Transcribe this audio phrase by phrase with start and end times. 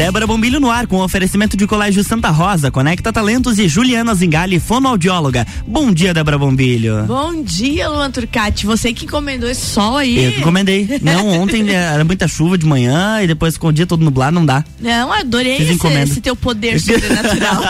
[0.00, 4.58] Débora Bombilho no ar com oferecimento de Colégio Santa Rosa, Conecta Talentos e Juliana Zingali,
[4.58, 5.46] fonoaudióloga.
[5.66, 7.04] Bom dia, Débora Bombilho.
[7.04, 8.64] Bom dia, Luan Turcati.
[8.64, 10.24] Você que encomendou esse sol aí.
[10.24, 10.88] Eu que encomendei.
[11.02, 14.46] Não, ontem era muita chuva de manhã e depois com o dia todo nublado, não
[14.46, 14.64] dá.
[14.80, 17.62] Não, adorei esse, esse, teu poder sobrenatural.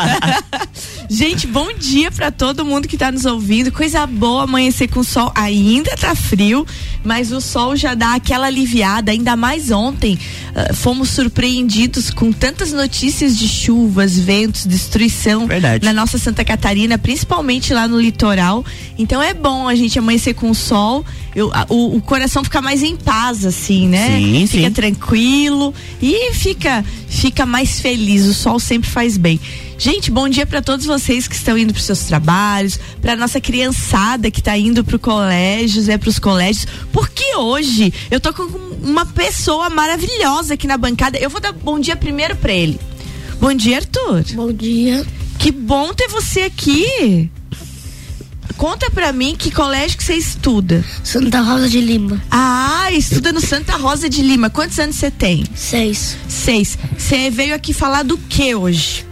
[1.11, 3.73] Gente, bom dia para todo mundo que tá nos ouvindo.
[3.73, 5.33] Coisa boa amanhecer com sol.
[5.35, 6.65] Ainda tá frio,
[7.03, 9.11] mas o sol já dá aquela aliviada.
[9.11, 10.17] Ainda mais ontem,
[10.55, 15.83] uh, fomos surpreendidos com tantas notícias de chuvas, ventos, destruição Verdade.
[15.83, 18.63] na nossa Santa Catarina, principalmente lá no litoral.
[18.99, 21.03] Então é bom a gente amanhecer com sol.
[21.35, 24.19] Eu, a, o, o, coração fica mais em paz, assim, né?
[24.19, 24.71] Sim, fica sim.
[24.71, 28.27] tranquilo e fica, fica mais feliz.
[28.27, 29.41] O sol sempre faz bem.
[29.81, 34.31] Gente, bom dia para todos vocês que estão indo para seus trabalhos, para nossa criançada
[34.31, 38.43] que está indo para colégios, é para os colégios, porque hoje eu tô com
[38.83, 41.17] uma pessoa maravilhosa aqui na bancada.
[41.17, 42.79] Eu vou dar bom dia primeiro para ele.
[43.41, 44.23] Bom dia, Arthur.
[44.35, 45.03] Bom dia.
[45.39, 47.31] Que bom ter você aqui.
[48.59, 50.85] Conta pra mim que colégio que você estuda.
[51.03, 52.23] Santa Rosa de Lima.
[52.31, 54.51] Ah, estuda no Santa Rosa de Lima.
[54.51, 55.43] Quantos anos você tem?
[55.55, 56.19] Seis.
[56.29, 56.77] Seis.
[56.99, 59.09] Você veio aqui falar do que hoje?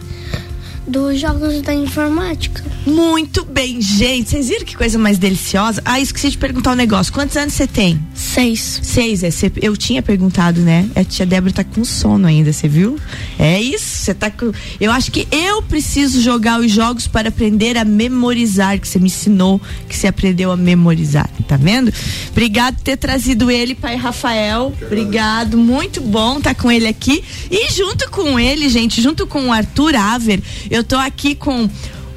[0.89, 2.63] Dos jogos da informática.
[2.89, 4.31] Muito bem, gente.
[4.31, 5.79] Vocês viram que coisa mais deliciosa?
[5.85, 7.13] Ah, esqueci de perguntar um negócio.
[7.13, 7.99] Quantos anos você tem?
[8.15, 8.79] Seis.
[8.81, 9.29] Seis, é.
[9.29, 10.89] Cê, eu tinha perguntado, né?
[10.95, 12.97] A tia Débora tá com sono ainda, você viu?
[13.37, 13.85] É isso.
[13.85, 14.51] Você tá com.
[14.81, 19.05] Eu acho que eu preciso jogar os jogos para aprender a memorizar, que você me
[19.05, 21.29] ensinou que você aprendeu a memorizar.
[21.47, 21.93] Tá vendo?
[22.31, 24.73] Obrigado por ter trazido ele, pai Rafael.
[24.81, 25.57] Obrigado.
[25.57, 27.23] Muito bom estar tá com ele aqui.
[27.51, 31.69] E junto com ele, gente, junto com o Arthur Aver, eu tô aqui com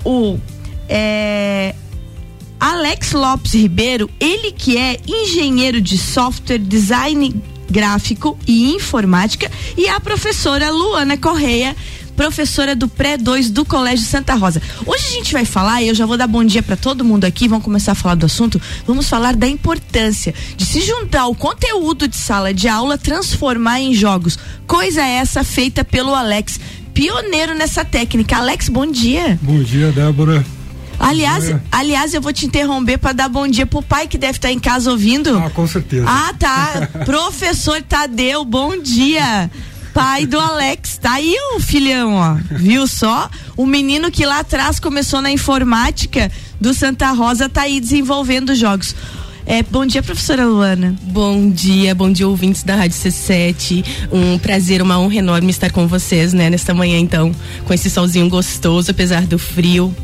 [0.04, 0.38] o
[0.94, 1.74] é,
[2.60, 7.34] Alex Lopes Ribeiro, ele que é engenheiro de software, design
[7.70, 11.74] gráfico e informática, e a professora Luana Correia,
[12.14, 14.60] professora do pré-2 do Colégio Santa Rosa.
[14.84, 17.24] Hoje a gente vai falar, e eu já vou dar bom dia para todo mundo
[17.24, 18.60] aqui, vamos começar a falar do assunto.
[18.86, 23.94] Vamos falar da importância de se juntar o conteúdo de sala de aula, transformar em
[23.94, 24.38] jogos.
[24.66, 26.60] Coisa essa feita pelo Alex,
[26.92, 28.36] pioneiro nessa técnica.
[28.36, 29.38] Alex, bom dia.
[29.40, 30.44] Bom dia, Débora.
[30.98, 31.60] Aliás, é.
[31.70, 34.52] aliás, eu vou te interromper para dar bom dia pro pai que deve estar tá
[34.52, 35.36] em casa ouvindo.
[35.38, 36.06] Ah, com certeza.
[36.08, 36.88] Ah, tá.
[37.04, 39.50] Professor Tadeu, bom dia.
[39.92, 42.36] Pai do Alex, tá aí o filhão, ó.
[42.50, 43.28] Viu só?
[43.56, 48.94] O menino que lá atrás começou na informática do Santa Rosa tá aí desenvolvendo jogos.
[49.44, 50.94] É, bom dia, professora Luana.
[51.02, 53.84] Bom dia, bom dia, ouvintes da Rádio C7.
[54.10, 57.34] Um prazer, uma honra enorme estar com vocês, né, nesta manhã, então,
[57.66, 59.94] com esse solzinho gostoso, apesar do frio.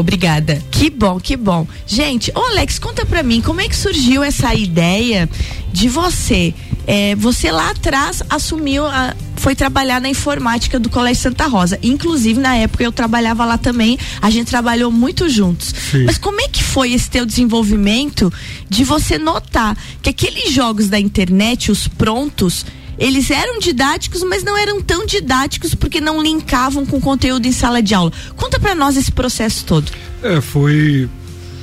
[0.00, 0.62] Obrigada.
[0.70, 1.66] Que bom, que bom.
[1.86, 5.28] Gente, ô Alex, conta pra mim, como é que surgiu essa ideia
[5.70, 6.54] de você?
[6.86, 11.78] É, você lá atrás assumiu, a, foi trabalhar na informática do Colégio Santa Rosa.
[11.82, 15.74] Inclusive, na época eu trabalhava lá também, a gente trabalhou muito juntos.
[15.90, 16.04] Sim.
[16.04, 18.32] Mas como é que foi esse teu desenvolvimento
[18.70, 22.64] de você notar que aqueles jogos da internet, os prontos,
[23.00, 27.82] eles eram didáticos, mas não eram tão didáticos porque não linkavam com conteúdo em sala
[27.82, 28.12] de aula.
[28.36, 29.90] Conta para nós esse processo todo.
[30.22, 31.08] É, foi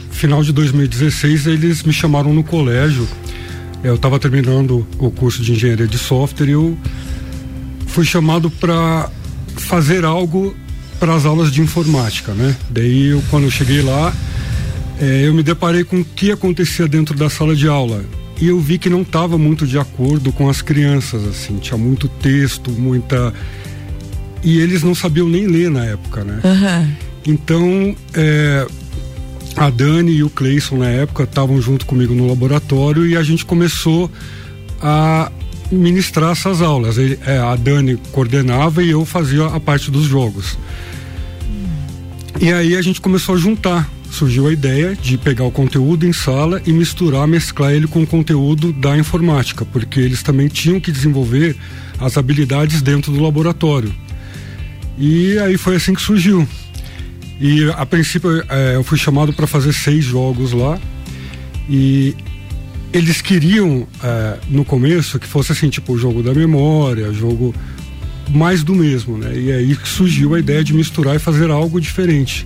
[0.09, 3.07] final de 2016, eles me chamaram no colégio.
[3.83, 6.75] Eu estava terminando o curso de engenharia de software e eu
[7.85, 9.07] fui chamado para
[9.55, 10.55] fazer algo
[10.99, 12.55] para as aulas de informática, né?
[12.71, 14.11] Daí, eu, quando eu cheguei lá,
[14.99, 18.03] é, eu me deparei com o que acontecia dentro da sala de aula
[18.39, 22.07] e eu vi que não estava muito de acordo com as crianças, assim, tinha muito
[22.07, 23.33] texto, muita.
[24.43, 26.39] E eles não sabiam nem ler na época, né?
[26.43, 26.95] Uhum.
[27.25, 28.67] Então, é,
[29.55, 33.43] a Dani e o Cleison na época estavam junto comigo no laboratório e a gente
[33.43, 34.09] começou
[34.79, 35.31] a
[35.71, 36.97] ministrar essas aulas.
[36.97, 40.57] Ele, é, a Dani coordenava e eu fazia a parte dos jogos.
[42.39, 46.13] E aí a gente começou a juntar surgiu a ideia de pegar o conteúdo em
[46.13, 50.91] sala e misturar, mesclar ele com o conteúdo da informática, porque eles também tinham que
[50.91, 51.55] desenvolver
[51.99, 53.93] as habilidades dentro do laboratório.
[54.97, 56.47] E aí foi assim que surgiu.
[57.39, 60.79] E a princípio é, eu fui chamado para fazer seis jogos lá
[61.69, 62.15] e
[62.91, 67.53] eles queriam é, no começo que fosse assim tipo o jogo da memória, jogo
[68.29, 69.37] mais do mesmo, né?
[69.37, 72.45] E aí surgiu a ideia de misturar e fazer algo diferente.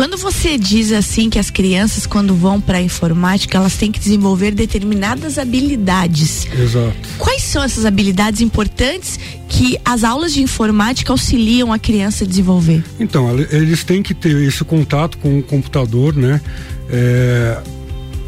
[0.00, 3.98] Quando você diz assim que as crianças quando vão para a informática, elas têm que
[3.98, 6.46] desenvolver determinadas habilidades.
[6.58, 6.96] Exato.
[7.18, 12.82] Quais são essas habilidades importantes que as aulas de informática auxiliam a criança a desenvolver?
[12.98, 16.40] Então, eles têm que ter esse contato com o computador, né?
[16.88, 17.60] É,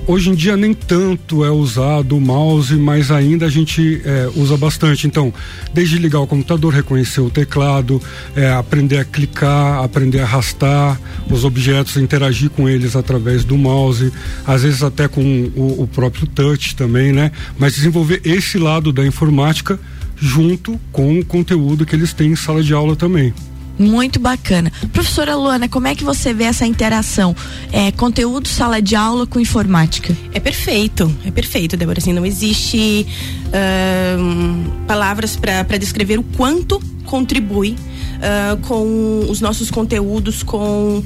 [0.07, 4.57] hoje em dia nem tanto é usado o mouse, mas ainda a gente é, usa
[4.57, 5.07] bastante.
[5.07, 5.33] Então,
[5.73, 8.01] desde ligar o computador, reconhecer o teclado,
[8.35, 11.01] é, aprender a clicar, aprender a arrastar
[11.31, 14.13] os objetos, interagir com eles através do mouse,
[14.47, 15.23] às vezes até com
[15.57, 17.31] o, o próprio touch também, né?
[17.59, 19.79] Mas desenvolver esse lado da informática
[20.17, 23.35] junto com o conteúdo que eles têm em sala de aula também.
[23.79, 24.71] Muito bacana.
[24.93, 27.35] Professora Luana, como é que você vê essa interação?
[27.73, 30.17] É, conteúdo, sala de aula com informática?
[30.33, 31.99] É perfeito, é perfeito, Débora.
[31.99, 33.07] Assim, não existe
[33.49, 37.77] uh, palavras para descrever o quanto contribui
[38.23, 41.05] uh, com os nossos conteúdos, com uh,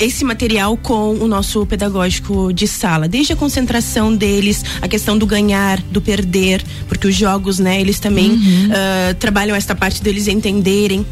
[0.00, 3.08] esse material com o nosso pedagógico de sala.
[3.08, 7.98] Desde a concentração deles, a questão do ganhar, do perder, porque os jogos, né, eles
[7.98, 8.68] também uhum.
[8.70, 11.04] uh, trabalham esta parte deles entenderem,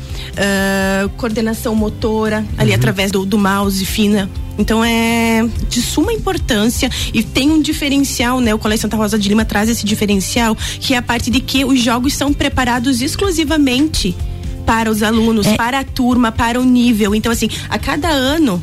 [1.16, 2.76] coordenação motora, ali uhum.
[2.76, 8.54] através do, do mouse fina, então é de suma importância e tem um diferencial, né?
[8.54, 11.64] O Colégio Santa Rosa de Lima traz esse diferencial, que é a parte de que
[11.64, 14.14] os jogos são preparados exclusivamente
[14.64, 15.56] para os alunos, é.
[15.56, 17.14] para a turma, para o nível.
[17.14, 18.62] Então, assim, a cada ano,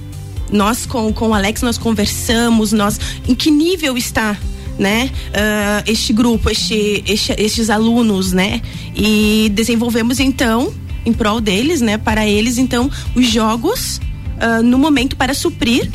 [0.52, 4.38] nós com, com o Alex, nós conversamos, nós em que nível está
[4.78, 8.62] né, uh, este grupo, este, este, estes alunos, né,
[8.96, 10.74] e desenvolvemos então
[11.06, 14.00] em prol deles, né, para eles então os jogos
[14.38, 15.90] uh, no momento para suprir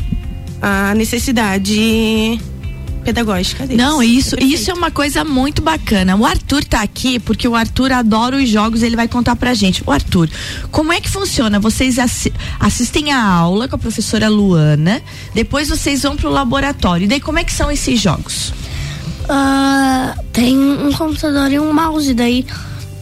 [0.61, 2.39] a necessidade
[3.05, 3.77] pedagógica deles.
[3.83, 6.15] Não, isso, isso é uma coisa muito bacana.
[6.15, 9.83] O Arthur tá aqui porque o Arthur adora os jogos, ele vai contar pra gente.
[9.85, 10.27] O Arthur,
[10.71, 11.59] como é que funciona?
[11.59, 15.01] Vocês assi assistem a aula com a professora Luana,
[15.33, 17.05] depois vocês vão pro laboratório.
[17.05, 18.49] E daí como é que são esses jogos?
[19.25, 22.45] Uh, tem um computador e um mouse, daí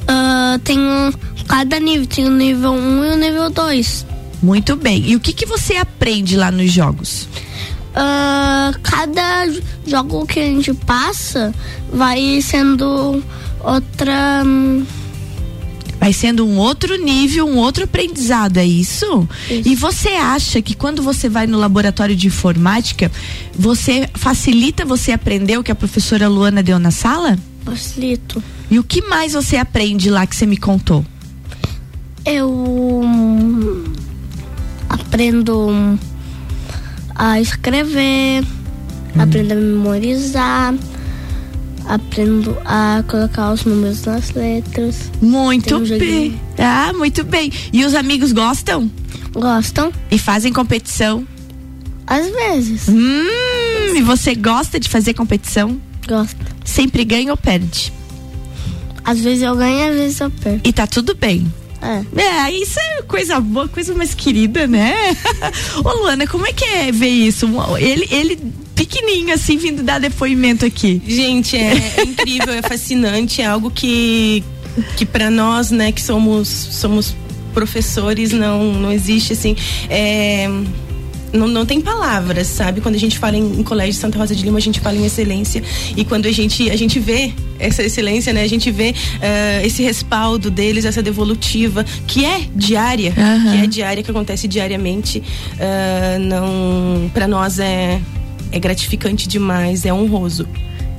[0.03, 1.11] uh, tem um,
[1.47, 4.05] cada nível, tem o nível 1 um e o nível 2.
[4.41, 5.09] Muito bem.
[5.09, 7.29] E o que, que você aprende lá nos jogos?
[7.93, 9.47] Uh, cada
[9.85, 11.53] jogo que a gente passa
[11.91, 13.23] vai sendo
[13.63, 14.43] outra.
[15.99, 19.27] Vai sendo um outro nível, um outro aprendizado, é isso?
[19.49, 19.69] isso?
[19.69, 23.09] E você acha que quando você vai no laboratório de informática,
[23.57, 27.39] você facilita você aprender o que a professora Luana deu na sala?
[27.63, 28.43] Facilito.
[28.69, 31.05] E o que mais você aprende lá que você me contou?
[32.25, 33.85] Eu hum,
[34.89, 35.97] aprendo
[37.15, 39.21] a escrever, hum.
[39.21, 40.73] aprendo a memorizar,
[41.85, 45.11] aprendo a colocar os números nas letras.
[45.21, 46.39] Muito um bem.
[46.57, 47.51] Ah, muito bem.
[47.71, 48.89] E os amigos gostam?
[49.33, 49.91] Gostam.
[50.11, 51.27] E fazem competição?
[52.05, 52.87] Às vezes.
[52.89, 55.79] Hum, e você gosta de fazer competição?
[56.07, 56.37] Gosto.
[56.65, 57.93] Sempre ganha ou perde?
[59.03, 60.67] Às vezes eu ganho, às vezes eu perco.
[60.67, 61.51] E tá tudo bem.
[61.83, 62.21] É.
[62.21, 64.93] é, isso é coisa boa, coisa mais querida, né?
[65.83, 67.45] Ô Luana, como é que é ver isso?
[67.77, 68.39] Ele, ele
[68.73, 71.01] pequenininho assim vindo dar depoimento aqui.
[71.05, 74.43] Gente, é, é incrível, é fascinante, é algo que
[74.97, 77.15] que para nós, né, que somos somos
[77.53, 79.55] professores, não não existe assim,
[79.89, 80.47] é
[81.33, 82.79] não, não tem palavras, sabe?
[82.79, 85.05] Quando a gente fala em, em, Colégio Santa Rosa de Lima, a gente fala em
[85.05, 85.63] excelência.
[85.97, 88.43] E quando a gente, a gente vê essa excelência, né?
[88.43, 93.51] A gente vê uh, esse respaldo deles, essa devolutiva, que é diária, uhum.
[93.51, 95.19] que é diária, que acontece diariamente.
[95.19, 97.99] Uh, não, para nós é,
[98.51, 100.47] é gratificante demais, é honroso.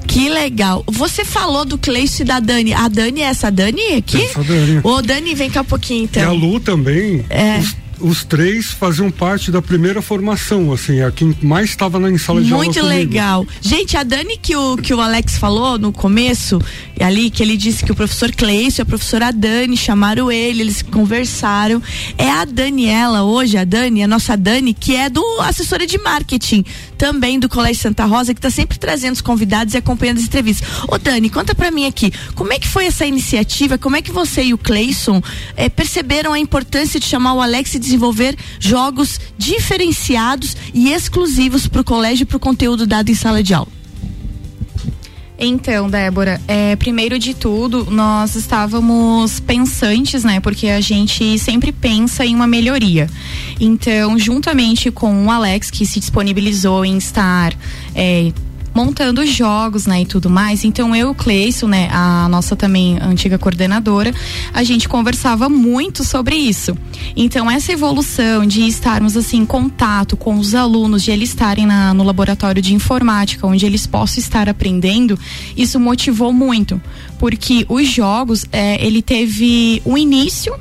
[0.06, 0.84] Que legal.
[0.86, 2.74] Você falou do Cleice e da Dani.
[2.74, 4.22] A Dani é essa Dani aqui?
[4.22, 4.80] Essa Dani.
[4.82, 6.22] Ô, Dani, vem cá um pouquinho então.
[6.22, 7.24] E a Lu também.
[7.30, 7.58] É.
[7.58, 12.42] Os os três faziam parte da primeira formação, assim, a quem mais estava na sala
[12.42, 12.92] de Muito aula.
[12.94, 13.46] Muito legal.
[13.60, 16.60] Gente, a Dani que o, que o Alex falou no começo,
[17.00, 20.82] ali, que ele disse que o professor Cleison e a professora Dani chamaram ele, eles
[20.82, 21.82] conversaram.
[22.18, 26.64] É a Daniela hoje, a Dani, a nossa Dani, que é do assessora de marketing,
[26.96, 30.68] também do Colégio Santa Rosa, que está sempre trazendo os convidados e acompanhando as entrevistas.
[30.88, 33.78] Ô Dani, conta para mim aqui, como é que foi essa iniciativa?
[33.78, 35.22] Como é que você e o Cleison
[35.56, 41.80] eh, perceberam a importância de chamar o Alex e desenvolver jogos diferenciados e exclusivos para
[41.80, 43.68] o colégio e para o conteúdo dado em sala de aula?
[45.36, 50.38] Então, Débora, é, primeiro de tudo, nós estávamos pensantes, né?
[50.38, 53.10] Porque a gente sempre pensa em uma melhoria.
[53.60, 57.52] Então, juntamente com o Alex, que se disponibilizou em estar
[57.96, 58.32] é,
[58.74, 60.64] montando jogos, né, e tudo mais.
[60.64, 64.12] Então eu, Cleison, né, a nossa também antiga coordenadora,
[64.52, 66.76] a gente conversava muito sobre isso.
[67.16, 71.94] Então essa evolução de estarmos assim em contato com os alunos, de eles estarem na,
[71.94, 75.18] no laboratório de informática, onde eles possam estar aprendendo,
[75.56, 76.80] isso motivou muito,
[77.18, 80.54] porque os jogos, é, ele teve um início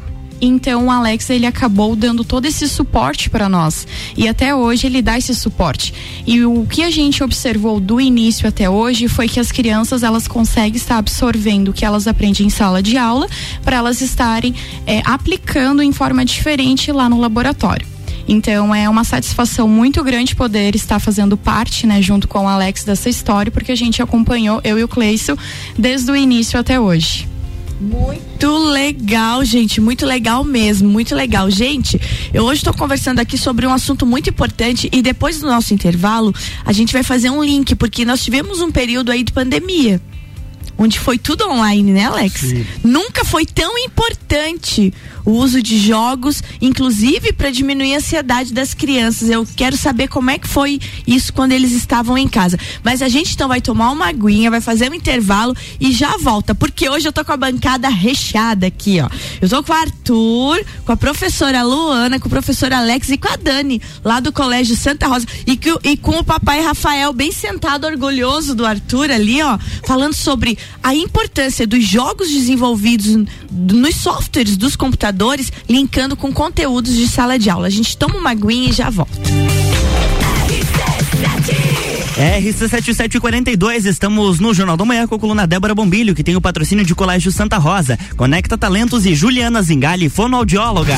[0.45, 5.01] Então o Alex ele acabou dando todo esse suporte para nós e até hoje ele
[5.01, 5.93] dá esse suporte.
[6.27, 10.27] E o que a gente observou do início até hoje foi que as crianças elas
[10.27, 13.25] conseguem estar absorvendo o que elas aprendem em sala de aula
[13.63, 14.53] para elas estarem
[14.85, 17.87] é, aplicando em forma diferente lá no laboratório.
[18.27, 22.83] Então é uma satisfação muito grande poder estar fazendo parte, né, junto com o Alex
[22.83, 25.37] dessa história, porque a gente acompanhou eu e o Cleison
[25.79, 27.31] desde o início até hoje.
[27.83, 31.49] Muito legal, gente, muito legal mesmo, muito legal.
[31.51, 31.99] Gente,
[32.33, 36.33] eu hoje estou conversando aqui sobre um assunto muito importante e depois do nosso intervalo,
[36.65, 40.01] a gente vai fazer um link, porque nós tivemos um período aí de pandemia
[40.83, 42.41] onde foi tudo online, né, Alex?
[42.41, 42.65] Sim.
[42.83, 44.93] Nunca foi tão importante
[45.25, 49.29] o uso de jogos, inclusive para diminuir a ansiedade das crianças.
[49.29, 52.57] Eu quero saber como é que foi isso quando eles estavam em casa.
[52.83, 56.53] Mas a gente então vai tomar uma aguinha, vai fazer um intervalo e já volta,
[56.53, 59.09] porque hoje eu tô com a bancada recheada aqui, ó.
[59.41, 63.31] Eu tô com o Arthur, com a professora Luana, com o professor Alex e com
[63.31, 67.31] a Dani, lá do Colégio Santa Rosa, e, que, e com o papai Rafael bem
[67.31, 74.57] sentado, orgulhoso do Arthur ali, ó, falando sobre a importância dos jogos desenvolvidos nos softwares
[74.57, 77.67] dos computadores, linkando com conteúdos de sala de aula.
[77.67, 79.11] A gente toma uma aguinha e já volta.
[82.17, 86.85] RC7742, estamos no Jornal da Manhã com a coluna Débora Bombilho, que tem o patrocínio
[86.85, 90.97] de Colégio Santa Rosa, Conecta Talentos e Juliana Zingali, fonoaudióloga.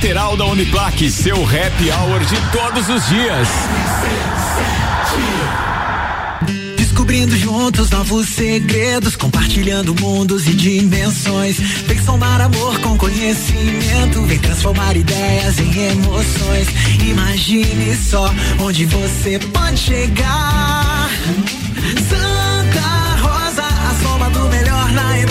[0.01, 3.47] lateral da Uniplaque, seu happy hour de todos os dias.
[6.75, 11.59] Descobrindo juntos novos segredos, compartilhando mundos e dimensões.
[11.85, 16.67] Vem somar amor com conhecimento, vem transformar ideias em emoções.
[17.07, 21.11] Imagine só onde você pode chegar.
[22.09, 25.30] Santa Rosa, a soma do melhor na educação.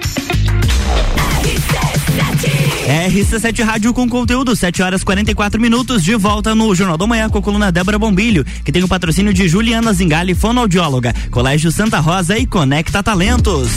[2.81, 3.11] Zingali.
[3.11, 7.37] RC7 Rádio com conteúdo, 7 horas 44 minutos, de volta no Jornal da Manhã com
[7.37, 12.37] a coluna Débora Bombilho, que tem o patrocínio de Juliana Zingali, fonoaudióloga, Colégio Santa Rosa
[12.37, 13.69] e Conecta Talentos.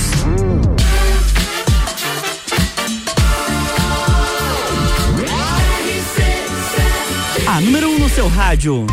[7.46, 8.86] A número 1 um no seu rádio.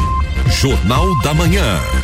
[0.59, 2.00] Jornal da Manhã.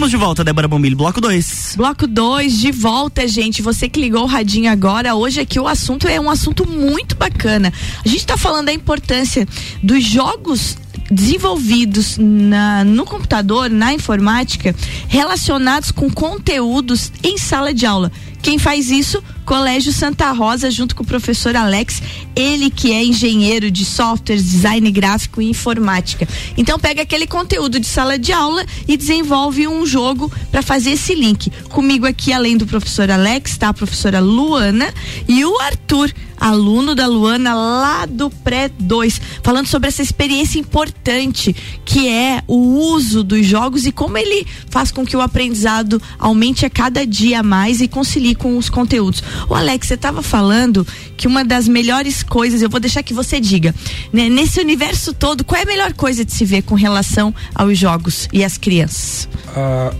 [0.00, 1.74] Estamos de volta, Débora Bombilho, bloco 2.
[1.76, 3.60] Bloco 2, de volta, gente.
[3.60, 7.70] Você que ligou o radinho agora, hoje aqui o assunto é um assunto muito bacana.
[8.02, 9.46] A gente está falando da importância
[9.82, 10.78] dos jogos
[11.10, 14.74] desenvolvidos na, no computador, na informática,
[15.06, 18.10] relacionados com conteúdos em sala de aula.
[18.40, 19.22] Quem faz isso?
[19.50, 22.00] Colégio Santa Rosa, junto com o professor Alex,
[22.36, 26.28] ele que é engenheiro de softwares, design gráfico e informática.
[26.56, 31.16] Então pega aquele conteúdo de sala de aula e desenvolve um jogo para fazer esse
[31.16, 31.50] link.
[31.68, 34.94] Comigo aqui, além do professor Alex, está a professora Luana
[35.26, 41.54] e o Arthur aluno da Luana lá do pré 2, falando sobre essa experiência importante
[41.84, 46.64] que é o uso dos jogos e como ele faz com que o aprendizado aumente
[46.64, 49.22] a cada dia mais e concilie com os conteúdos.
[49.48, 53.38] O Alex, você estava falando que uma das melhores coisas, eu vou deixar que você
[53.38, 53.74] diga,
[54.12, 57.76] né, nesse universo todo, qual é a melhor coisa de se ver com relação aos
[57.76, 59.28] jogos e às crianças?
[59.48, 59.92] Ah,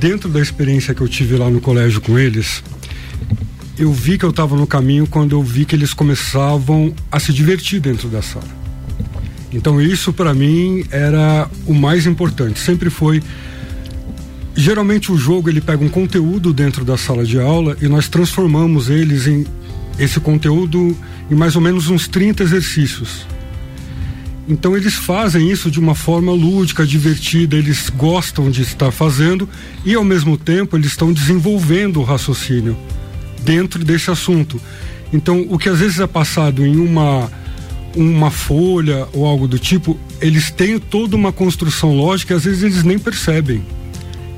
[0.00, 2.62] dentro da experiência que eu tive lá no colégio com eles,
[3.78, 7.32] eu vi que eu estava no caminho quando eu vi que eles começavam a se
[7.32, 8.58] divertir dentro da sala.
[9.52, 12.58] Então isso para mim era o mais importante.
[12.58, 13.22] Sempre foi
[14.54, 18.90] geralmente o jogo ele pega um conteúdo dentro da sala de aula e nós transformamos
[18.90, 19.46] eles em
[19.96, 20.96] esse conteúdo
[21.30, 23.26] em mais ou menos uns 30 exercícios.
[24.48, 29.48] Então eles fazem isso de uma forma lúdica, divertida, eles gostam de estar fazendo
[29.84, 32.76] e ao mesmo tempo eles estão desenvolvendo o raciocínio
[33.48, 34.60] dentro desse assunto.
[35.10, 37.30] Então o que às vezes é passado em uma
[37.96, 42.84] uma folha ou algo do tipo, eles têm toda uma construção lógica às vezes eles
[42.84, 43.62] nem percebem.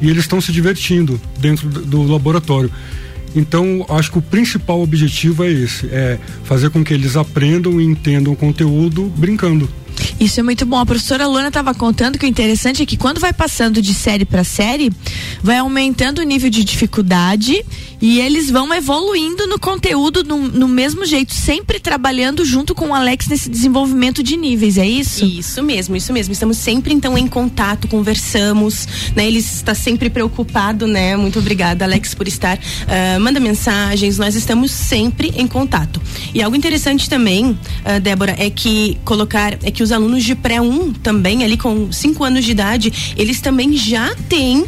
[0.00, 2.70] E eles estão se divertindo dentro do laboratório.
[3.34, 7.84] Então, acho que o principal objetivo é esse: é fazer com que eles aprendam e
[7.84, 9.68] entendam o conteúdo brincando.
[10.18, 10.78] Isso é muito bom.
[10.78, 14.24] A professora Luana estava contando que o interessante é que quando vai passando de série
[14.24, 14.92] para série,
[15.42, 17.64] vai aumentando o nível de dificuldade
[18.00, 22.94] e eles vão evoluindo no conteúdo no, no, mesmo jeito, sempre trabalhando junto com o
[22.94, 25.24] Alex nesse desenvolvimento de níveis, é isso?
[25.24, 26.32] Isso mesmo, isso mesmo.
[26.32, 29.26] Estamos sempre então em contato, conversamos, né?
[29.26, 31.14] Ele está sempre preocupado, né?
[31.16, 32.56] Muito obrigada, Alex, por estar.
[32.56, 36.00] Uh, manda mensagens, nós estamos sempre em contato.
[36.32, 40.94] E algo interessante também, uh, Débora, é que colocar, é que os alunos de pré-1
[41.02, 44.66] também, ali com 5 anos de idade, eles também já têm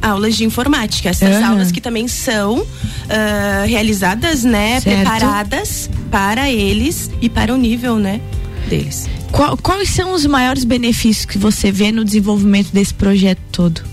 [0.00, 1.08] aulas de informática.
[1.08, 1.46] Essas uhum.
[1.46, 4.96] aulas que também são uh, realizadas, né, certo.
[4.96, 8.20] preparadas para eles e para o nível, né,
[8.68, 9.08] deles.
[9.30, 13.91] Qual, quais são os maiores benefícios que você vê no desenvolvimento desse projeto todo?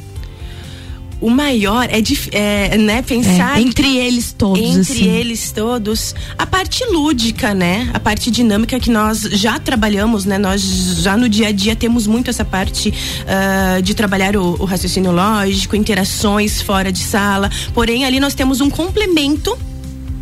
[1.21, 5.07] O maior é, de, é né, pensar é, entre eles todos, entre assim.
[5.07, 10.61] eles todos, a parte lúdica, né, a parte dinâmica que nós já trabalhamos, né, nós
[11.01, 15.11] já no dia a dia temos muito essa parte uh, de trabalhar o, o raciocínio
[15.11, 19.57] lógico, interações fora de sala, porém ali nós temos um complemento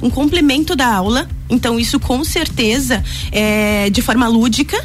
[0.02, 1.28] um complemento da aula.
[1.50, 4.78] Então, isso com certeza é de forma lúdica,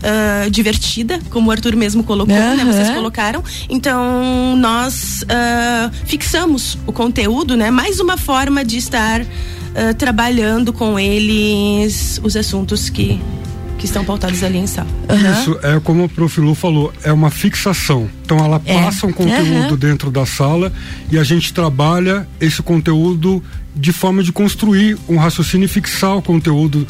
[0.00, 2.56] uh, divertida, como o Arthur mesmo colocou, uhum.
[2.56, 2.64] né?
[2.64, 3.42] Vocês colocaram.
[3.68, 7.70] Então, nós uh, fixamos o conteúdo, né?
[7.70, 13.20] Mais uma forma de estar uh, trabalhando com eles os assuntos que
[13.78, 14.86] que estão pautados ali em sala.
[15.08, 15.32] Uhum.
[15.32, 18.10] Isso é como o Profilu falou, é uma fixação.
[18.22, 18.74] Então ela é.
[18.74, 19.76] passa um conteúdo uhum.
[19.76, 20.70] dentro da sala
[21.10, 23.42] e a gente trabalha esse conteúdo
[23.74, 26.86] de forma de construir um raciocínio e fixar o conteúdo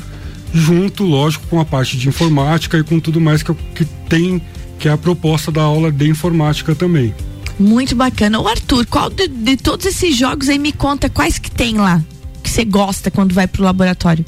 [0.52, 4.42] junto, lógico, com a parte de informática e com tudo mais que, que tem,
[4.78, 7.14] que é a proposta da aula de informática também.
[7.58, 8.40] Muito bacana.
[8.40, 12.02] O Arthur, qual de, de, todos esses jogos aí me conta quais que tem lá
[12.42, 14.24] que você gosta quando vai pro laboratório?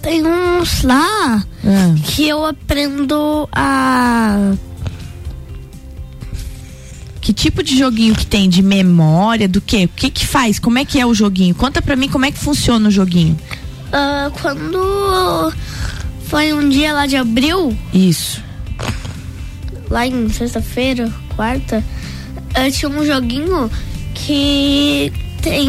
[0.00, 1.94] Tem uns lá ah.
[2.04, 4.54] que eu aprendo a
[7.20, 8.48] que tipo de joguinho que tem?
[8.48, 9.48] De memória?
[9.48, 9.84] Do quê?
[9.84, 10.58] O que que faz?
[10.58, 11.54] Como é que é o joguinho?
[11.54, 13.38] Conta pra mim como é que funciona o joguinho.
[13.92, 15.52] Uh, quando
[16.24, 17.76] foi um dia lá de abril.
[17.92, 18.42] Isso.
[19.90, 21.84] Lá em sexta-feira, quarta,
[22.56, 23.70] uh, tinha um joguinho
[24.14, 25.68] que tem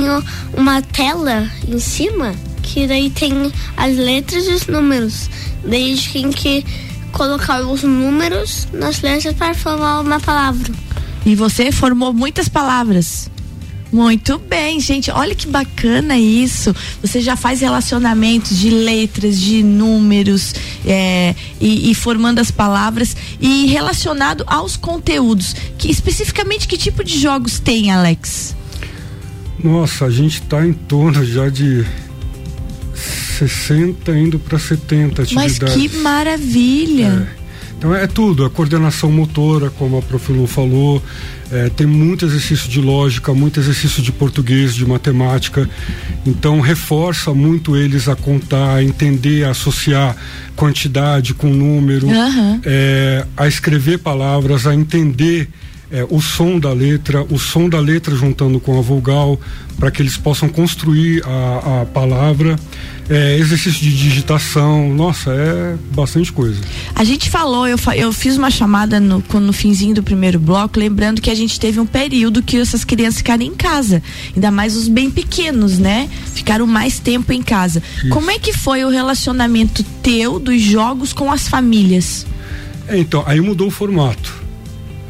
[0.55, 5.29] uma tela em cima, que daí tem as letras e os números.
[5.65, 6.65] Daí a gente tem que
[7.11, 10.71] colocar os números nas letras para formar uma palavra.
[11.25, 13.29] E você formou muitas palavras.
[13.93, 15.11] Muito bem, gente.
[15.11, 16.75] Olha que bacana isso.
[16.99, 23.67] Você já faz relacionamentos de letras, de números é, e, e, formando as palavras e
[23.67, 25.55] relacionado aos conteúdos.
[25.77, 28.55] Que especificamente que tipo de jogos tem, Alex?
[29.63, 31.85] Nossa, a gente está em torno já de
[33.37, 35.59] 60 indo para 70 atividades.
[35.59, 37.27] Mas que maravilha!
[37.39, 37.42] É.
[37.83, 41.03] Então é tudo, a coordenação motora, como a Profilu falou,
[41.51, 45.69] é, tem muito exercício de lógica, muito exercício de português, de matemática.
[46.25, 50.15] Então reforça muito eles a contar, a entender, a associar
[50.55, 52.61] quantidade com número, uhum.
[52.63, 55.49] é, a escrever palavras, a entender
[55.93, 59.39] é, o som da letra, o som da letra juntando com a vogal,
[59.77, 62.57] para que eles possam construir a, a palavra.
[63.09, 66.59] É, exercício de digitação, nossa, é bastante coisa.
[66.95, 71.21] A gente falou, eu, eu fiz uma chamada no, no finzinho do primeiro bloco, lembrando
[71.21, 74.01] que a gente teve um período que essas crianças ficaram em casa,
[74.33, 76.09] ainda mais os bem pequenos, né?
[76.33, 77.83] Ficaram mais tempo em casa.
[77.97, 78.09] Isso.
[78.09, 82.25] Como é que foi o relacionamento teu dos jogos com as famílias?
[82.87, 84.42] É, então, aí mudou o formato.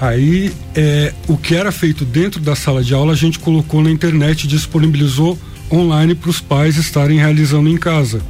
[0.04, 3.89] Aí é, o que era feito dentro da sala de aula a gente colocou na
[3.89, 5.39] internet, disponibilizou
[5.72, 8.22] online para os pais estarem realizando em casa.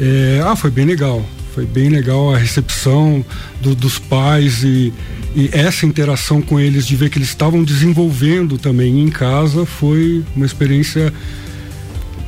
[0.00, 1.24] É, ah, foi bem legal.
[1.54, 3.24] Foi bem legal a recepção
[3.60, 4.92] do, dos pais e,
[5.36, 10.24] e essa interação com eles, de ver que eles estavam desenvolvendo também em casa, foi
[10.34, 11.12] uma experiência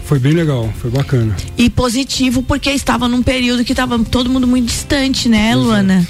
[0.04, 1.34] foi bem legal, foi bacana.
[1.58, 5.60] E positivo porque estava num período que estava todo mundo muito distante, né, Exato.
[5.60, 6.06] Luana?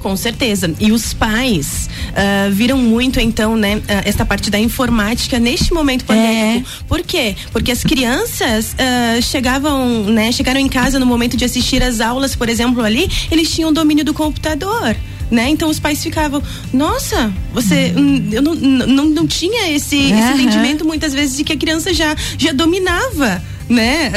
[0.00, 0.72] Com certeza.
[0.78, 6.04] E os pais uh, viram muito, então, né, uh, esta parte da informática neste momento
[6.04, 6.68] pandêmico.
[6.68, 6.84] É.
[6.86, 7.34] Por quê?
[7.52, 12.36] Porque as crianças uh, chegavam, né, chegaram em casa no momento de assistir as aulas,
[12.36, 14.96] por exemplo, ali, eles tinham domínio do computador
[15.30, 15.48] né?
[15.50, 18.28] Então os pais ficavam, nossa, você uhum.
[18.32, 20.18] eu não, não, não tinha esse, uhum.
[20.18, 24.10] esse entendimento muitas vezes de que a criança já, já dominava né,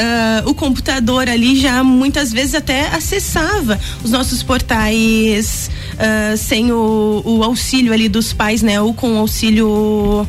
[0.44, 7.22] uh, o computador ali já muitas vezes até acessava os nossos portais uh, sem o,
[7.24, 10.26] o, auxílio ali dos pais, né, ou com auxílio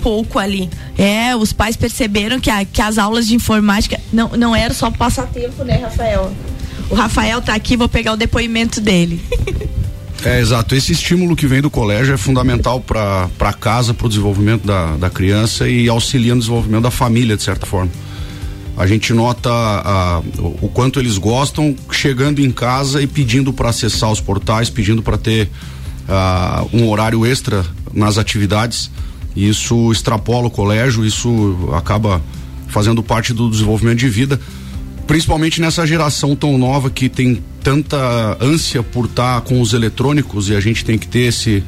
[0.00, 0.70] pouco ali.
[0.96, 4.90] É, os pais perceberam que, a, que as aulas de informática não, não era só
[4.90, 6.32] passatempo, né, Rafael?
[6.88, 9.20] O Rafael tá aqui, vou pegar o depoimento dele.
[10.24, 10.74] É, exato.
[10.74, 15.10] Esse estímulo que vem do colégio é fundamental para casa, para o desenvolvimento da, da
[15.10, 17.90] criança e auxilia no desenvolvimento da família, de certa forma.
[18.76, 20.22] A gente nota a,
[20.60, 25.16] o quanto eles gostam chegando em casa e pedindo para acessar os portais, pedindo para
[25.16, 25.48] ter
[26.08, 28.90] uh, um horário extra nas atividades.
[29.34, 32.22] Isso extrapola o colégio, isso acaba
[32.68, 34.40] fazendo parte do desenvolvimento de vida
[35.06, 40.48] principalmente nessa geração tão nova que tem tanta ânsia por estar tá com os eletrônicos
[40.48, 41.62] e a gente tem que ter esse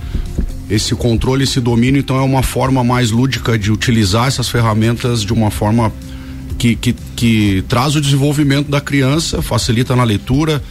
[0.71, 5.33] esse controle, esse domínio, então é uma forma mais lúdica de utilizar essas ferramentas de
[5.33, 5.91] uma forma
[6.59, 10.63] que, que, que traz o desenvolvimento da criança, facilita na leitura,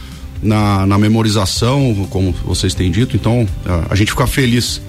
[0.42, 4.80] na, na memorização, como vocês têm dito, então a, a gente fica feliz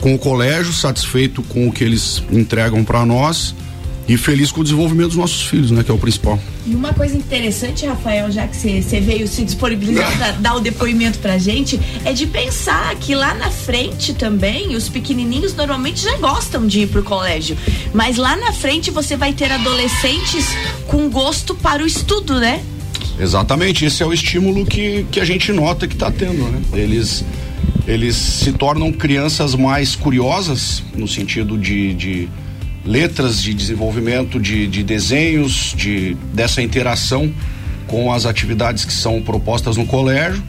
[0.00, 3.54] com o colégio, satisfeito com o que eles entregam para nós
[4.08, 5.84] e feliz com o desenvolvimento dos nossos filhos, né?
[5.84, 6.38] Que é o principal.
[6.66, 11.18] E uma coisa interessante, Rafael, já que você veio se disponibilizar para dar o depoimento
[11.18, 16.66] pra gente, é de pensar que lá na frente também, os pequenininhos normalmente já gostam
[16.66, 17.56] de ir pro colégio.
[17.92, 20.46] Mas lá na frente você vai ter adolescentes
[20.86, 22.62] com gosto para o estudo, né?
[23.20, 26.62] Exatamente, esse é o estímulo que, que a gente nota que está tendo, né?
[26.72, 27.24] Eles
[27.86, 32.28] eles se tornam crianças mais curiosas no sentido de, de
[32.88, 37.30] letras de desenvolvimento de, de desenhos, de, dessa interação
[37.86, 40.42] com as atividades que são propostas no colégio.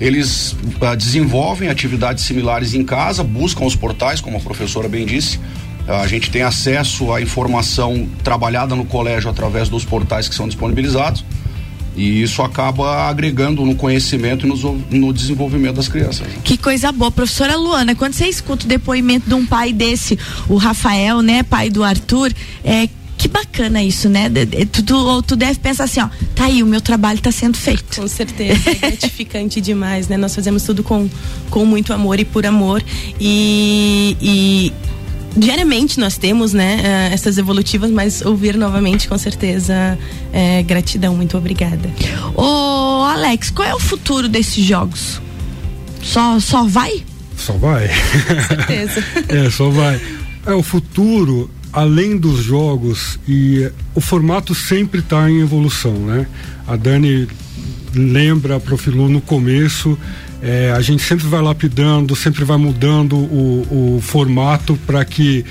[0.00, 5.38] Eles uh, desenvolvem atividades similares em casa, buscam os portais, como a professora bem disse.
[5.88, 10.46] Uh, a gente tem acesso à informação trabalhada no colégio através dos portais que são
[10.46, 11.24] disponibilizados.
[11.96, 16.26] E isso acaba agregando no conhecimento e no, no, desenvolvimento das crianças.
[16.44, 17.10] Que coisa boa.
[17.10, 21.68] Professora Luana, quando você escuta o depoimento de um pai desse, o Rafael, né, pai
[21.68, 22.32] do Arthur,
[22.64, 22.88] é,
[23.20, 24.30] que bacana isso, né?
[24.72, 28.00] Tu, tu, tu, deve pensar assim, ó, tá aí, o meu trabalho tá sendo feito.
[28.00, 30.16] Com certeza, é gratificante demais, né?
[30.16, 31.06] Nós fazemos tudo com,
[31.50, 32.82] com muito amor e por amor.
[33.20, 34.72] E, e
[35.36, 39.98] diariamente nós temos, né, uh, essas evolutivas, mas ouvir novamente, com certeza,
[40.32, 41.90] é, gratidão, muito obrigada.
[42.34, 45.20] Ô, Alex, qual é o futuro desses jogos?
[46.02, 47.04] Só, só vai?
[47.36, 47.88] Só vai.
[47.88, 49.04] Com certeza.
[49.28, 50.00] é, só vai.
[50.46, 56.26] É, o futuro, além dos jogos, e o formato sempre está em evolução, né?
[56.66, 57.28] A Dani
[57.94, 59.98] lembra a Profilu no começo
[60.42, 65.44] é, a gente sempre vai lapidando, sempre vai mudando o, o formato para que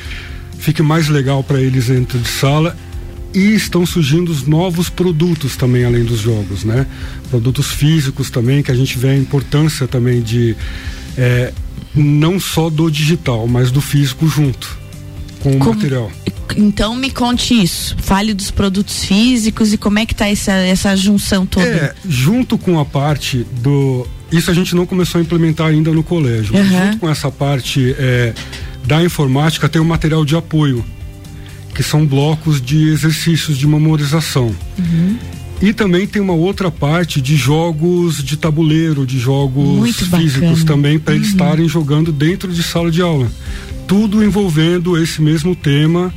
[0.57, 2.75] fique mais legal para eles dentro de sala
[3.33, 6.87] e estão surgindo os novos produtos também além dos jogos, né?
[7.29, 10.55] Produtos físicos também que a gente vê a importância também de
[11.15, 11.53] é,
[11.93, 14.77] não só do digital, mas do físico junto
[15.41, 16.11] com o material.
[16.57, 17.95] Então me conte isso.
[17.99, 21.67] Fale dos produtos físicos e como é que está essa, essa junção toda.
[21.67, 26.03] É, junto com a parte do isso a gente não começou a implementar ainda no
[26.03, 26.55] colégio.
[26.55, 26.65] Uhum.
[26.65, 28.33] Junto com essa parte é,
[28.85, 30.85] da informática, tem o um material de apoio,
[31.73, 34.53] que são blocos de exercícios de memorização.
[34.77, 35.17] Uhum.
[35.61, 41.13] E também tem uma outra parte de jogos de tabuleiro, de jogos físicos também, para
[41.13, 41.19] uhum.
[41.19, 43.29] eles estarem jogando dentro de sala de aula.
[43.87, 46.13] Tudo envolvendo esse mesmo tema,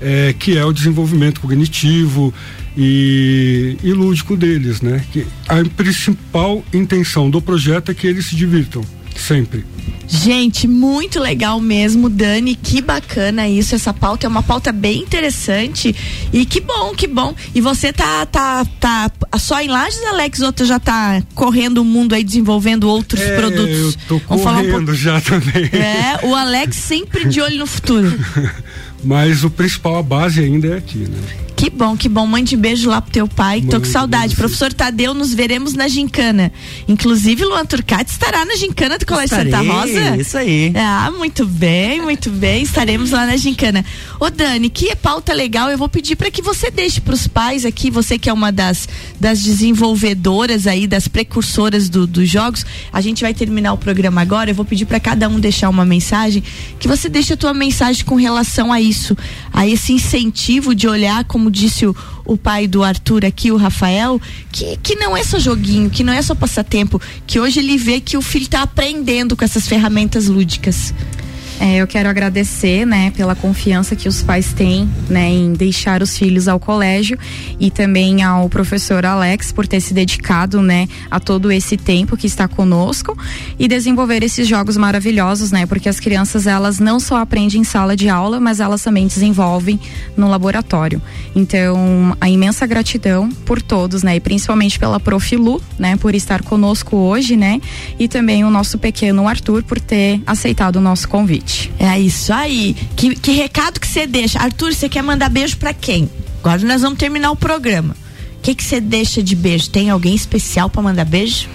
[0.00, 2.32] é, que é o desenvolvimento cognitivo
[2.76, 5.04] e, e lúdico deles, né?
[5.12, 8.82] Que a principal intenção do projeto é que eles se divirtam,
[9.16, 9.64] sempre.
[10.08, 12.54] Gente, muito legal mesmo, Dani.
[12.54, 13.74] Que bacana isso.
[13.74, 15.94] Essa pauta é uma pauta bem interessante.
[16.32, 17.34] E que bom, que bom.
[17.54, 22.14] E você tá, tá, tá só em Lages, Alex, ou já tá correndo o mundo
[22.14, 23.94] aí, desenvolvendo outros é, produtos?
[23.94, 25.64] Eu tô correndo um já também.
[25.72, 28.16] É, o Alex sempre de olho no futuro.
[29.02, 31.18] Mas o principal, a base ainda é aqui, né?
[31.56, 32.26] Que bom, que bom.
[32.26, 33.62] Mande beijo lá pro teu pai.
[33.62, 34.36] Tô com saudade.
[34.36, 36.52] Professor Tadeu, nos veremos na gincana.
[36.86, 40.16] Inclusive, Luan Turcati estará na gincana do Colégio Estarei, Santa Rosa.
[40.18, 40.70] isso aí.
[40.76, 42.62] Ah, muito bem, muito bem.
[42.62, 43.82] Estaremos lá na gincana.
[44.20, 45.70] Ô, Dani, que pauta legal.
[45.70, 48.86] Eu vou pedir para que você deixe pros pais aqui, você que é uma das,
[49.18, 52.66] das desenvolvedoras aí, das precursoras do- dos jogos.
[52.92, 54.50] A gente vai terminar o programa agora.
[54.50, 56.42] Eu vou pedir para cada um deixar uma mensagem.
[56.78, 59.16] Que você deixe a tua mensagem com relação a isso,
[59.52, 64.20] a esse incentivo de olhar, como disse o, o pai do Arthur aqui, o Rafael,
[64.52, 68.00] que, que não é só joguinho, que não é só passatempo, que hoje ele vê
[68.00, 70.92] que o filho está aprendendo com essas ferramentas lúdicas.
[71.58, 76.16] É, eu quero agradecer, né, pela confiança que os pais têm, né, em deixar os
[76.16, 77.18] filhos ao colégio
[77.58, 82.26] e também ao professor Alex por ter se dedicado, né, a todo esse tempo que
[82.26, 83.16] está conosco
[83.58, 87.96] e desenvolver esses jogos maravilhosos, né, porque as crianças elas não só aprendem em sala
[87.96, 89.80] de aula, mas elas também desenvolvem
[90.14, 91.00] no laboratório.
[91.34, 95.34] Então, a imensa gratidão por todos, né, e principalmente pela Prof.
[95.36, 97.60] Lu, né, por estar conosco hoje, né,
[97.98, 101.45] e também o nosso pequeno Arthur por ter aceitado o nosso convite.
[101.78, 102.76] É isso aí.
[102.96, 104.38] Que, que recado que você deixa?
[104.38, 106.10] Arthur, você quer mandar beijo pra quem?
[106.40, 107.96] Agora nós vamos terminar o programa.
[108.38, 109.70] O que você deixa de beijo?
[109.70, 111.48] Tem alguém especial pra mandar beijo?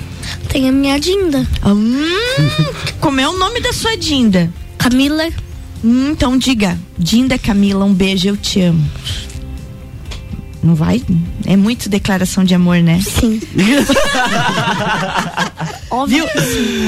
[0.49, 1.47] Tem a minha Dinda.
[1.65, 2.05] Hum,
[2.99, 4.51] como é o nome da sua Dinda?
[4.77, 5.27] Camila.
[5.83, 8.83] Hum, então diga, Dinda Camila, um beijo, eu te amo.
[10.63, 11.01] Não vai?
[11.45, 13.01] É muito declaração de amor, né?
[13.01, 13.41] Sim.
[15.89, 16.23] Óbvio,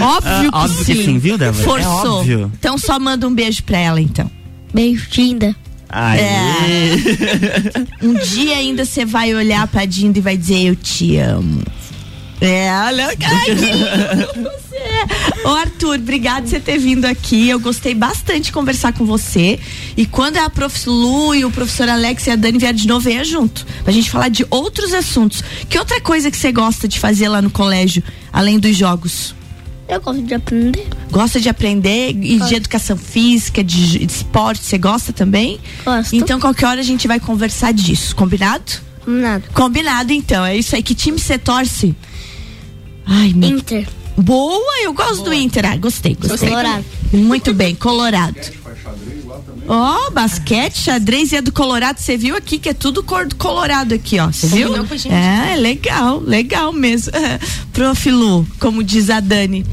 [0.01, 1.61] óbvio, Ah, óbvio que sim, viu, Débora?
[1.61, 2.19] É Forçou.
[2.19, 2.51] óbvio.
[2.57, 4.29] Então só manda um beijo pra ela, então.
[4.73, 5.55] Beijo, Dinda.
[5.89, 6.21] Aê.
[8.01, 11.61] Um dia ainda você vai olhar pra Dinda e vai dizer eu te amo.
[12.41, 14.57] É, olha, ai, que lindo é.
[15.45, 17.49] Ô Arthur, obrigado por você ter vindo aqui.
[17.49, 19.59] Eu gostei bastante de conversar com você.
[19.95, 20.73] E quando a prof.
[20.85, 23.65] Lu e o professor Alex e a Dani vierem de novo, venha junto.
[23.83, 25.43] Pra gente falar de outros assuntos.
[25.69, 29.35] Que outra coisa que você gosta de fazer lá no colégio, além dos jogos?
[29.87, 30.87] Eu gosto de aprender.
[31.11, 35.59] Gosta de aprender e de educação física, de, de esporte, você gosta também?
[35.85, 36.15] Gosto.
[36.15, 38.71] Então qualquer hora a gente vai conversar disso, combinado?
[39.05, 39.43] Nada.
[39.53, 40.81] Combinado então, é isso aí.
[40.81, 41.95] Que time você torce?
[43.05, 43.49] Ai, meu...
[43.49, 43.87] Inter.
[44.17, 45.65] Boa, eu gosto do Inter.
[45.65, 46.49] Ah, gostei, gostei.
[46.49, 46.85] Colorado.
[47.11, 48.35] Muito bem, Colorado.
[49.67, 51.99] Ó, basquete, xadrez e é do Colorado.
[51.99, 54.27] Você viu aqui que é tudo cor do Colorado aqui, ó.
[54.27, 54.73] Você viu?
[55.09, 57.11] É, legal, legal mesmo.
[57.71, 58.11] Prof.
[58.11, 59.65] Lu, como diz a Dani,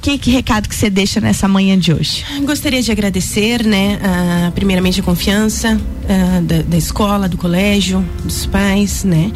[0.00, 2.24] que, que recado que você deixa nessa manhã de hoje?
[2.44, 3.98] Gostaria de agradecer, né,
[4.54, 5.80] primeiramente a confiança
[6.44, 9.30] da, da escola, do colégio, dos pais, né.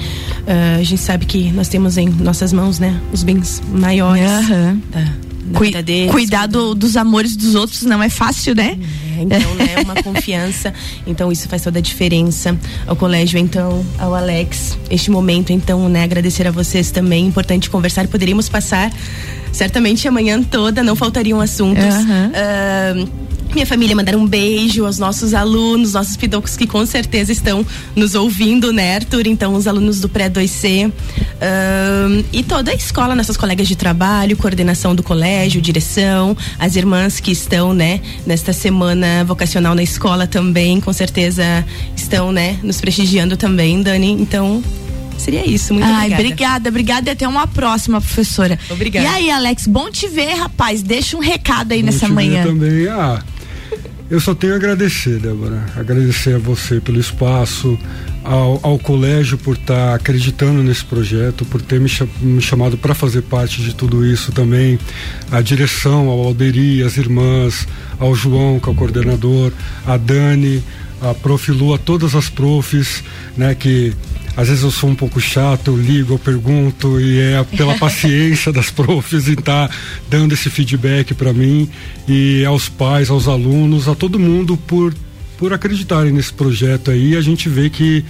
[0.47, 4.81] Ah, a gente sabe que nós temos em nossas mãos, né, os bens maiores Aham.
[4.91, 5.05] da,
[5.55, 6.11] Cui- vida deles.
[6.11, 8.79] cuidar do- dos amores dos outros não é fácil, né?
[9.19, 10.73] É, então, né, uma confiança.
[11.07, 14.79] Então, isso faz toda a diferença ao colégio, então, ao Alex.
[14.91, 17.27] Este momento, então, né, agradecer a vocês também.
[17.27, 18.07] Importante conversar.
[18.09, 18.93] Poderíamos passar
[19.53, 21.85] certamente a manhã toda, não faltariam assuntos.
[22.35, 22.95] Ah,
[23.55, 28.15] minha família mandar um beijo aos nossos alunos, nossos pidocos que com certeza estão nos
[28.15, 29.27] ouvindo, né, Arthur?
[29.27, 30.91] Então, os alunos do pré-2C.
[31.41, 37.21] ah, e toda a escola, nossas colegas de trabalho, coordenação do colégio, direção, as irmãs
[37.21, 41.65] que estão, né, nesta semana vocacional na escola também, com certeza
[41.97, 44.13] estão, né, nos prestigiando também, Dani.
[44.13, 44.63] Então,
[45.19, 45.73] seria isso.
[45.75, 46.23] Muito Ai, obrigada.
[46.23, 48.59] obrigada, obrigada e até uma próxima, professora.
[48.71, 49.07] Obrigada.
[49.07, 50.83] E aí, Alex, bom te ver, rapaz.
[50.83, 52.45] Deixa um recado aí Bom nessa te ver manhã.
[52.45, 52.89] também.
[52.89, 53.23] Ah,
[54.13, 55.65] eu só tenho a agradecer, Débora.
[55.77, 57.79] Agradecer a você pelo espaço,
[58.23, 62.95] ao, ao colégio por estar acreditando nesse projeto, por ter me, cha- me chamado para
[62.95, 64.79] fazer parte de tudo isso também.
[65.31, 67.67] A direção, ao Alderi, as irmãs,
[67.99, 69.51] ao João, que é o coordenador,
[69.87, 70.63] a Dani,
[71.01, 71.51] a Prof.
[71.51, 73.03] Lu, a todas as profs,
[73.37, 73.93] né, que
[74.37, 78.53] às vezes eu sou um pouco chato, eu ligo, eu pergunto e é pela paciência
[78.53, 79.71] das profs em estar
[80.09, 81.69] dando esse feedback para mim
[82.09, 84.95] e aos pais, aos alunos, a todo mundo por
[85.39, 87.17] por acreditarem nesse projeto aí.
[87.17, 88.05] A gente vê que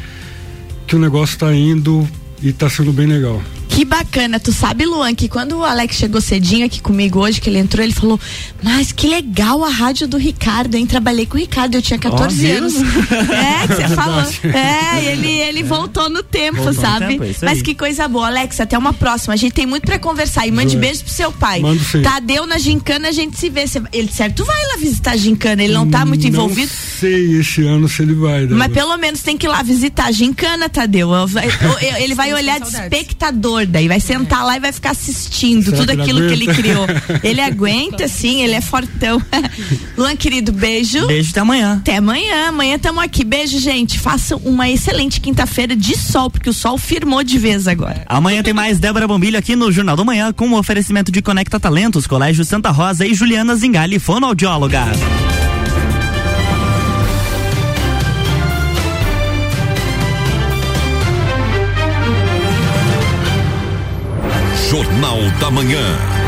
[0.86, 2.06] que o negócio está indo
[2.42, 3.42] e está sendo bem legal.
[3.82, 7.50] Que bacana, tu sabe, Luan, que quando o Alex chegou cedinho aqui comigo hoje, que
[7.50, 8.20] ele entrou, ele falou:
[8.62, 10.86] Mas que legal a rádio do Ricardo, hein?
[10.86, 12.58] Trabalhei com o Ricardo, eu tinha 14 viu?
[12.58, 12.74] anos.
[13.32, 14.22] É, que você falou.
[14.54, 17.06] É, ele, ele voltou no tempo, Voltou no sabe?
[17.18, 19.34] tempo, é Mas que coisa boa, Alex, até uma próxima.
[19.34, 20.46] A gente tem muito pra conversar.
[20.46, 20.82] E mande Vai.
[20.82, 21.58] beijos pro seu pai.
[21.60, 22.02] Mando sim.
[22.02, 23.64] Tadeu na gincana, a gente se vê.
[23.92, 26.70] Ele, certo, vai lá visitar a gincana, ele não tá muito envolvido.
[26.70, 28.42] Não sei esse ano se ele vai.
[28.42, 28.58] Débora.
[28.58, 31.10] Mas pelo menos tem que ir lá visitar a gincana, Tadeu.
[31.12, 34.90] Eu- eu- eu- Ele vai olhar de espectador Daí vai sentar lá e vai ficar
[34.90, 36.62] assistindo Será tudo que aquilo que ele aguenta?
[36.62, 36.86] criou.
[37.22, 39.20] Ele aguenta, sim, ele é fortão.
[39.96, 41.06] Luan, querido, beijo.
[41.06, 41.78] Beijo até amanhã.
[41.80, 42.48] Até amanhã.
[42.48, 43.24] Amanhã estamos aqui.
[43.24, 43.98] Beijo, gente.
[43.98, 48.04] Façam uma excelente quinta-feira de sol, porque o sol firmou de vez agora.
[48.06, 51.58] Amanhã tem mais Débora Bombilho aqui no Jornal da Manhã com o oferecimento de Conecta
[51.58, 54.84] Talentos, Colégio Santa Rosa e Juliana Zingali, fonoaudióloga.
[65.12, 66.21] Jornal da Manhã.